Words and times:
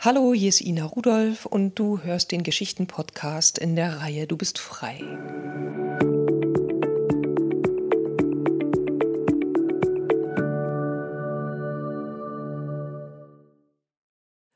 Hallo, 0.00 0.32
hier 0.32 0.50
ist 0.50 0.60
Ina 0.60 0.84
Rudolph 0.84 1.44
und 1.44 1.76
du 1.76 2.00
hörst 2.00 2.30
den 2.30 2.44
Geschichten-Podcast 2.44 3.58
in 3.58 3.74
der 3.74 3.98
Reihe 3.98 4.28
Du 4.28 4.36
bist 4.36 4.60
frei. 4.60 5.00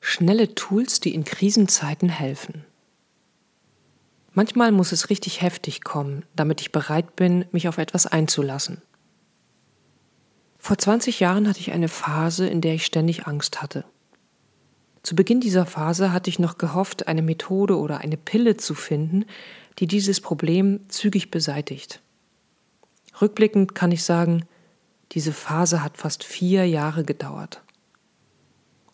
Schnelle 0.00 0.56
Tools, 0.56 0.98
die 0.98 1.14
in 1.14 1.22
Krisenzeiten 1.22 2.08
helfen. 2.08 2.64
Manchmal 4.32 4.72
muss 4.72 4.90
es 4.90 5.08
richtig 5.08 5.40
heftig 5.40 5.84
kommen, 5.84 6.24
damit 6.34 6.60
ich 6.62 6.72
bereit 6.72 7.14
bin, 7.14 7.44
mich 7.52 7.68
auf 7.68 7.78
etwas 7.78 8.08
einzulassen. 8.08 8.82
Vor 10.58 10.78
20 10.78 11.20
Jahren 11.20 11.48
hatte 11.48 11.60
ich 11.60 11.70
eine 11.70 11.86
Phase, 11.86 12.48
in 12.48 12.60
der 12.60 12.74
ich 12.74 12.84
ständig 12.84 13.28
Angst 13.28 13.62
hatte. 13.62 13.84
Zu 15.02 15.14
Beginn 15.14 15.40
dieser 15.40 15.66
Phase 15.66 16.12
hatte 16.12 16.30
ich 16.30 16.38
noch 16.38 16.58
gehofft, 16.58 17.08
eine 17.08 17.22
Methode 17.22 17.78
oder 17.78 17.98
eine 17.98 18.16
Pille 18.16 18.56
zu 18.56 18.74
finden, 18.74 19.24
die 19.78 19.86
dieses 19.86 20.20
Problem 20.20 20.80
zügig 20.88 21.30
beseitigt. 21.30 22.00
Rückblickend 23.20 23.74
kann 23.74 23.92
ich 23.92 24.04
sagen, 24.04 24.44
diese 25.12 25.32
Phase 25.32 25.82
hat 25.82 25.96
fast 25.96 26.24
vier 26.24 26.66
Jahre 26.66 27.04
gedauert. 27.04 27.62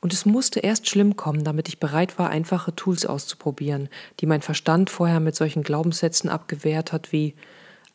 Und 0.01 0.13
es 0.13 0.27
musste 0.27 0.61
erst 0.61 0.89
schlimm 0.89 1.17
kommen, 1.17 1.45
damit 1.45 1.69
ich 1.69 1.81
bereit 1.81 2.19
war, 2.19 2.29
einfache 2.29 2.77
Tools 2.77 3.07
auszuprobieren, 3.07 3.89
die 4.21 4.27
mein 4.27 4.43
Verstand 4.43 4.91
vorher 4.91 5.19
mit 5.19 5.35
solchen 5.35 5.63
Glaubenssätzen 5.63 6.29
abgewehrt 6.29 6.93
hat 6.93 7.11
wie, 7.11 7.35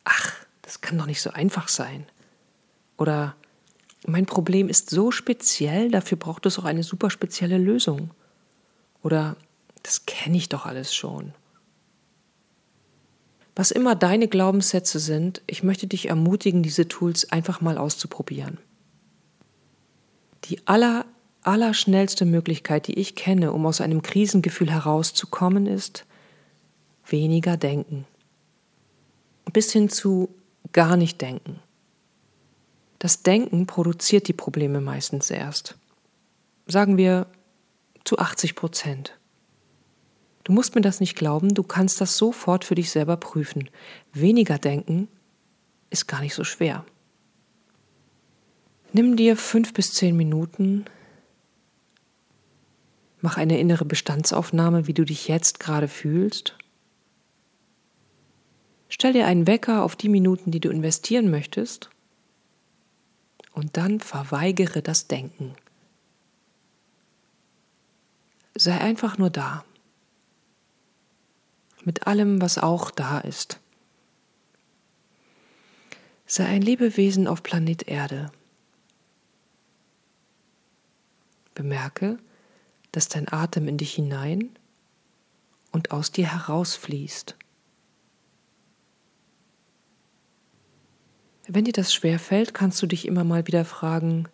ach, 0.02 0.34
das 0.62 0.80
kann 0.80 0.98
doch 0.98 1.06
nicht 1.06 1.22
so 1.22 1.30
einfach 1.30 1.68
sein. 1.68 2.04
Oder 2.96 3.36
mein 4.06 4.26
Problem 4.26 4.68
ist 4.68 4.90
so 4.90 5.10
speziell, 5.10 5.90
dafür 5.90 6.16
braucht 6.18 6.46
es 6.46 6.58
auch 6.58 6.64
eine 6.64 6.82
super 6.82 7.10
spezielle 7.10 7.58
Lösung. 7.58 8.10
Oder 9.02 9.36
das 9.82 10.06
kenne 10.06 10.36
ich 10.36 10.48
doch 10.48 10.66
alles 10.66 10.94
schon. 10.94 11.32
Was 13.56 13.70
immer 13.70 13.94
deine 13.94 14.28
Glaubenssätze 14.28 14.98
sind, 14.98 15.42
ich 15.46 15.62
möchte 15.62 15.86
dich 15.86 16.08
ermutigen, 16.08 16.62
diese 16.62 16.88
Tools 16.88 17.30
einfach 17.30 17.60
mal 17.60 17.76
auszuprobieren. 17.76 18.58
Die 20.44 20.66
aller, 20.66 21.04
aller 21.42 21.74
schnellste 21.74 22.24
Möglichkeit, 22.24 22.86
die 22.86 22.98
ich 22.98 23.16
kenne, 23.16 23.52
um 23.52 23.66
aus 23.66 23.80
einem 23.80 24.02
Krisengefühl 24.02 24.70
herauszukommen, 24.70 25.66
ist 25.66 26.06
weniger 27.06 27.56
denken. 27.56 28.06
Bis 29.52 29.72
hin 29.72 29.88
zu 29.88 30.34
gar 30.72 30.96
nicht 30.96 31.20
denken. 31.20 31.60
Das 33.00 33.22
Denken 33.22 33.66
produziert 33.66 34.28
die 34.28 34.34
Probleme 34.34 34.82
meistens 34.82 35.30
erst. 35.30 35.78
Sagen 36.66 36.98
wir 36.98 37.26
zu 38.04 38.18
80 38.18 38.54
Prozent. 38.54 39.18
Du 40.44 40.52
musst 40.52 40.74
mir 40.74 40.82
das 40.82 41.00
nicht 41.00 41.16
glauben, 41.16 41.54
du 41.54 41.62
kannst 41.62 42.02
das 42.02 42.18
sofort 42.18 42.62
für 42.62 42.74
dich 42.74 42.90
selber 42.90 43.16
prüfen. 43.16 43.70
Weniger 44.12 44.58
denken 44.58 45.08
ist 45.88 46.08
gar 46.08 46.20
nicht 46.20 46.34
so 46.34 46.44
schwer. 46.44 46.84
Nimm 48.92 49.16
dir 49.16 49.34
fünf 49.36 49.72
bis 49.72 49.94
zehn 49.94 50.14
Minuten, 50.14 50.84
mach 53.22 53.38
eine 53.38 53.58
innere 53.58 53.86
Bestandsaufnahme, 53.86 54.86
wie 54.86 54.94
du 54.94 55.06
dich 55.06 55.26
jetzt 55.26 55.58
gerade 55.58 55.88
fühlst. 55.88 56.58
Stell 58.90 59.14
dir 59.14 59.26
einen 59.26 59.46
Wecker 59.46 59.84
auf 59.84 59.96
die 59.96 60.10
Minuten, 60.10 60.50
die 60.50 60.60
du 60.60 60.68
investieren 60.68 61.30
möchtest 61.30 61.88
und 63.60 63.76
dann 63.76 64.00
verweigere 64.00 64.80
das 64.80 65.06
Denken. 65.06 65.54
Sei 68.54 68.80
einfach 68.80 69.18
nur 69.18 69.28
da. 69.28 69.66
Mit 71.84 72.06
allem, 72.06 72.40
was 72.40 72.56
auch 72.56 72.90
da 72.90 73.18
ist. 73.18 73.60
Sei 76.24 76.46
ein 76.46 76.62
Lebewesen 76.62 77.26
auf 77.26 77.42
Planet 77.42 77.86
Erde. 77.86 78.32
Bemerke, 81.52 82.18
dass 82.92 83.08
dein 83.08 83.30
Atem 83.30 83.68
in 83.68 83.76
dich 83.76 83.92
hinein 83.92 84.56
und 85.70 85.90
aus 85.90 86.12
dir 86.12 86.32
herausfließt. 86.32 87.36
Wenn 91.52 91.64
dir 91.64 91.72
das 91.72 91.92
schwer 91.92 92.20
fällt, 92.20 92.54
kannst 92.54 92.80
du 92.80 92.86
dich 92.86 93.08
immer 93.08 93.24
mal 93.24 93.44
wieder 93.48 93.64
fragen, 93.64 94.28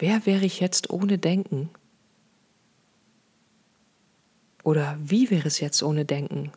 wer 0.00 0.26
wäre 0.26 0.44
ich 0.44 0.58
jetzt 0.58 0.90
ohne 0.90 1.16
Denken? 1.16 1.70
Oder 4.64 4.98
wie 5.00 5.30
wäre 5.30 5.46
es 5.46 5.60
jetzt 5.60 5.80
ohne 5.84 6.04
Denken? 6.04 6.50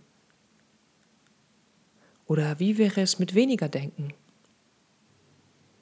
Oder 2.25 2.59
wie 2.59 2.79
wäre 2.79 3.01
es 3.01 3.19
mit 3.19 3.35
weniger 3.35 3.69
Denken? 3.69 4.13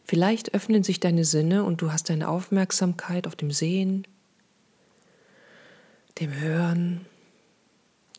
Vielleicht 0.04 0.54
öffnen 0.54 0.84
sich 0.84 1.00
deine 1.00 1.24
Sinne 1.24 1.64
und 1.64 1.82
du 1.82 1.90
hast 1.90 2.10
deine 2.10 2.28
Aufmerksamkeit 2.28 3.28
auf 3.28 3.38
dem 3.38 3.52
Sehen, 3.52 4.06
dem 6.20 6.34
Hören, 6.34 7.06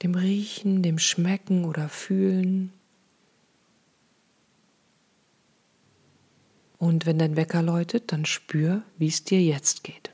dem 0.03 0.15
Riechen, 0.15 0.83
dem 0.83 0.99
Schmecken 0.99 1.67
oder 1.67 1.91
Fühlen 1.91 2.73
Und 6.83 7.07
wenn 7.07 7.17
dein 7.17 7.37
Wecker 7.37 7.63
läutet, 7.63 8.11
dann 8.11 8.25
spür, 8.25 8.83
wie 8.99 9.07
es 9.07 9.23
dir 9.23 9.41
jetzt 9.41 9.85
geht. 9.85 10.11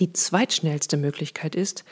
Die 0.00 0.12
zweitschnellste 0.12 0.96
Möglichkeit 0.96 1.54
ist, 1.54 1.84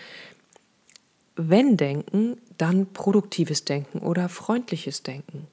wenn 1.37 1.77
Denken, 1.77 2.39
dann 2.59 2.93
produktives 2.93 3.65
Denken 3.65 4.01
oder 4.01 4.29
freundliches 4.29 5.05
Denken. 5.05 5.47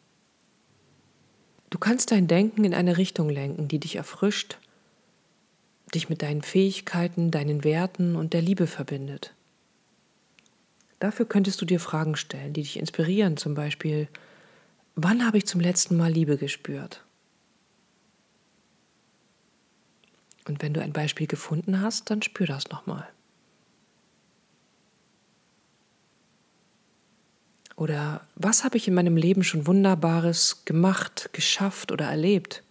Du 1.69 1.77
kannst 1.77 2.09
dein 2.09 2.27
Denken 2.27 2.63
in 2.63 2.73
eine 2.73 2.97
Richtung 2.97 3.29
lenken, 3.29 3.67
die 3.67 3.77
dich 3.77 3.97
erfrischt, 3.97 4.57
dich 5.94 6.09
mit 6.09 6.23
deinen 6.23 6.41
Fähigkeiten, 6.41 7.29
deinen 7.29 7.63
Werten 7.63 8.16
und 8.16 8.33
der 8.33 8.41
Liebe 8.41 8.66
verbindet. 8.66 9.35
Dafür 10.97 11.27
könntest 11.27 11.61
du 11.61 11.67
dir 11.67 11.79
Fragen 11.79 12.16
stellen, 12.16 12.53
die 12.53 12.63
dich 12.63 12.77
inspirieren, 12.77 13.38
zum 13.38 13.53
Beispiel, 13.53 14.07
Wann 15.02 15.26
habe 15.26 15.38
ich 15.38 15.46
zum 15.46 15.62
letzten 15.62 15.96
Mal 15.96 16.12
Liebe 16.12 16.36
gespürt? 16.36 17.06
Und 20.46 20.62
wenn 20.62 20.74
du 20.74 20.82
ein 20.82 20.92
Beispiel 20.92 21.26
gefunden 21.26 21.80
hast, 21.80 22.10
dann 22.10 22.22
spür 22.22 22.48
das 22.48 22.68
nochmal. 22.68 23.08
Oder 27.78 28.28
was 28.36 28.66
habe 28.66 28.76
ich 28.76 28.90
in 28.90 28.94
meinem 28.94 29.16
Leben 29.16 29.46
schon 29.46 29.68
Wunderbares 29.68 30.66
gemacht, 30.66 31.30
geschafft 31.31 31.94
oder 31.94 32.04
erlebt? 32.04 32.62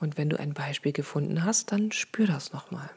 Und 0.00 0.16
wenn 0.16 0.30
du 0.30 0.40
ein 0.40 0.54
Beispiel 0.54 0.92
gefunden 0.92 1.44
hast, 1.44 1.70
dann 1.70 1.92
spür 1.92 2.26
das 2.26 2.54
nochmal. 2.54 2.88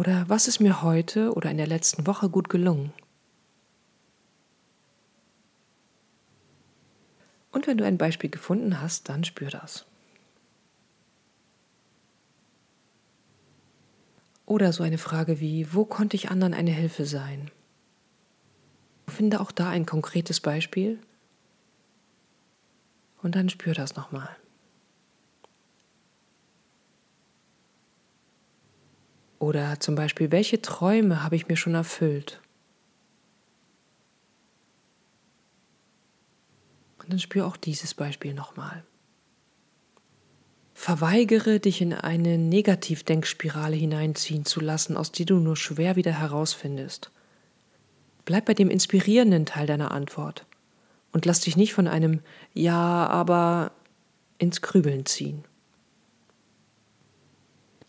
Oder 0.00 0.30
was 0.30 0.48
ist 0.48 0.60
mir 0.60 0.80
heute 0.80 1.34
oder 1.34 1.50
in 1.50 1.58
der 1.58 1.66
letzten 1.66 2.06
Woche 2.06 2.30
gut 2.30 2.48
gelungen? 2.48 2.94
Und 7.52 7.66
wenn 7.66 7.76
du 7.76 7.84
ein 7.84 7.98
Beispiel 7.98 8.30
gefunden 8.30 8.80
hast, 8.80 9.10
dann 9.10 9.24
spür 9.24 9.50
das. 9.50 9.84
Oder 14.46 14.72
so 14.72 14.82
eine 14.82 14.96
Frage 14.96 15.38
wie, 15.38 15.74
wo 15.74 15.84
konnte 15.84 16.16
ich 16.16 16.30
anderen 16.30 16.54
eine 16.54 16.70
Hilfe 16.70 17.04
sein? 17.04 17.50
Finde 19.06 19.38
auch 19.38 19.52
da 19.52 19.68
ein 19.68 19.84
konkretes 19.84 20.40
Beispiel 20.40 20.98
und 23.20 23.34
dann 23.34 23.50
spür 23.50 23.74
das 23.74 23.96
nochmal. 23.96 24.34
Oder 29.40 29.80
zum 29.80 29.94
Beispiel, 29.94 30.30
welche 30.30 30.60
Träume 30.60 31.24
habe 31.24 31.34
ich 31.34 31.48
mir 31.48 31.56
schon 31.56 31.74
erfüllt? 31.74 32.40
Und 36.98 37.10
dann 37.10 37.18
spür 37.18 37.46
auch 37.46 37.56
dieses 37.56 37.94
Beispiel 37.94 38.34
nochmal. 38.34 38.84
Verweigere 40.74 41.58
dich 41.58 41.80
in 41.80 41.94
eine 41.94 42.36
Negativdenkspirale 42.36 43.76
hineinziehen 43.76 44.44
zu 44.44 44.60
lassen, 44.60 44.96
aus 44.96 45.10
der 45.10 45.24
du 45.24 45.36
nur 45.36 45.56
schwer 45.56 45.96
wieder 45.96 46.12
herausfindest. 46.12 47.10
Bleib 48.26 48.44
bei 48.44 48.54
dem 48.54 48.68
inspirierenden 48.68 49.46
Teil 49.46 49.66
deiner 49.66 49.90
Antwort 49.90 50.44
und 51.12 51.24
lass 51.24 51.40
dich 51.40 51.56
nicht 51.56 51.72
von 51.72 51.88
einem 51.88 52.20
Ja, 52.52 53.06
aber 53.06 53.72
ins 54.36 54.60
Grübeln 54.60 55.06
ziehen. 55.06 55.44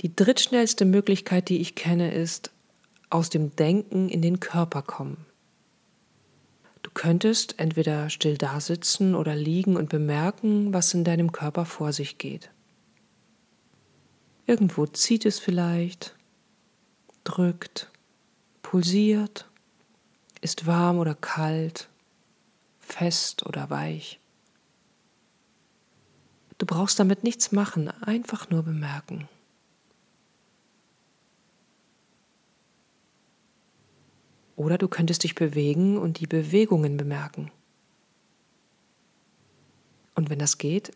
Die 0.02 0.16
drittschnellste 0.16 0.86
Möglichkeit, 0.86 1.50
die 1.50 1.62
ich 1.62 1.76
kenne, 1.76 2.12
ist 2.12 2.50
aus 3.12 3.30
dem 3.30 3.56
Denken 3.56 4.10
in 4.10 4.24
den 4.24 4.40
Körper 4.40 4.82
kommen. 4.82 5.26
Du 6.82 6.90
könntest 6.92 7.60
entweder 7.60 8.10
still 8.10 8.36
dasitzen 8.38 9.14
oder 9.14 9.36
liegen 9.36 9.76
und 9.78 9.90
bemerken, 9.90 10.74
was 10.74 10.94
in 10.96 11.04
deinem 11.04 11.32
Körper 11.32 11.66
vor 11.66 11.94
sich 11.94 12.18
geht. 12.18 12.50
Irgendwo 14.48 14.88
zieht 14.88 15.28
es 15.28 15.38
vielleicht, 15.38 16.16
drückt, 17.24 17.92
pulsiert, 18.64 19.48
ist 20.42 20.66
warm 20.66 20.98
oder 20.98 21.14
kalt, 21.14 21.90
fest 22.80 23.46
oder 23.46 23.70
weich. 23.70 24.20
Du 26.58 26.66
brauchst 26.66 27.00
damit 27.00 27.24
nichts 27.24 27.52
machen, 27.52 27.90
einfach 28.02 28.50
nur 28.50 28.64
bemerken. 28.64 29.30
Oder 34.62 34.78
du 34.78 34.88
könntest 34.88 35.24
dich 35.24 35.34
bewegen 35.34 35.98
und 35.98 36.20
die 36.20 36.28
Bewegungen 36.28 36.96
bemerken. 36.96 37.50
Und 40.14 40.30
wenn 40.30 40.38
das 40.38 40.60
geht, 40.60 40.92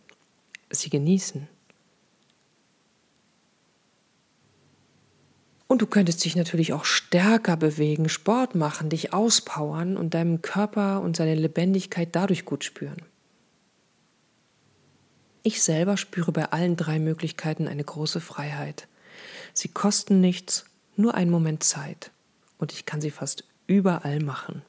sie 0.70 0.92
genießen. 0.92 1.48
Und 5.66 5.82
du 5.82 5.88
könntest 5.88 6.24
dich 6.24 6.36
natürlich 6.36 6.74
auch 6.74 6.86
stärker 6.86 7.58
bewegen, 7.58 8.08
Sport 8.08 8.54
machen, 8.54 8.92
dich 8.92 9.14
auspowern 9.14 9.98
und 9.98 10.14
deinem 10.14 10.44
Körper 10.44 11.02
und 11.02 11.16
seine 11.16 11.34
Lebendigkeit 11.34 12.10
dadurch 12.16 12.46
gut 12.46 12.64
spüren. 12.64 13.02
Ich 15.42 15.64
selber 15.64 15.98
spüre 15.98 16.32
bei 16.32 16.52
allen 16.52 16.76
drei 16.76 17.00
Möglichkeiten 17.00 17.68
eine 17.68 17.84
große 17.84 18.22
Freiheit. 18.22 18.88
Sie 19.56 19.70
kosten 19.70 20.22
nichts, 20.22 20.66
nur 20.96 21.16
einen 21.16 21.32
Moment 21.32 21.64
Zeit. 21.64 22.12
Und 22.60 22.72
ich 22.72 22.86
kann 22.86 23.02
sie 23.02 23.12
fast 23.12 23.44
überall 23.68 24.20
machen. 24.20 24.62